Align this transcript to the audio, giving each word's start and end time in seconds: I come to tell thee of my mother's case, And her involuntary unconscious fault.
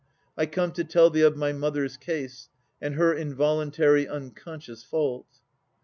I 0.35 0.47
come 0.47 0.71
to 0.71 0.83
tell 0.83 1.11
thee 1.11 1.21
of 1.21 1.37
my 1.37 1.51
mother's 1.53 1.95
case, 1.95 2.49
And 2.81 2.95
her 2.95 3.13
involuntary 3.13 4.07
unconscious 4.07 4.83
fault. 4.83 5.27